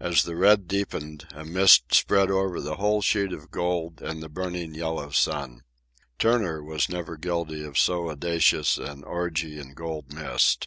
As 0.00 0.24
the 0.24 0.34
red 0.34 0.66
deepened, 0.66 1.28
a 1.30 1.44
mist 1.44 1.94
spread 1.94 2.32
over 2.32 2.60
the 2.60 2.78
whole 2.78 3.00
sheet 3.00 3.32
of 3.32 3.52
gold 3.52 4.02
and 4.02 4.20
the 4.20 4.28
burning 4.28 4.74
yellow 4.74 5.10
sun. 5.10 5.62
Turner 6.18 6.60
was 6.64 6.88
never 6.88 7.16
guilty 7.16 7.62
of 7.62 7.78
so 7.78 8.10
audacious 8.10 8.76
an 8.76 9.04
orgy 9.04 9.56
in 9.56 9.74
gold 9.74 10.12
mist. 10.12 10.66